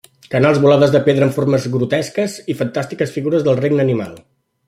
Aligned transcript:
Canals 0.35 0.61
volades 0.61 0.93
de 0.95 1.01
pedra 1.09 1.27
en 1.31 1.33
formes 1.35 1.67
grotesques 1.75 2.39
i 2.53 2.57
fantàstiques 2.63 3.15
figures 3.19 3.47
del 3.49 3.61
regne 3.63 3.87
animal. 3.89 4.19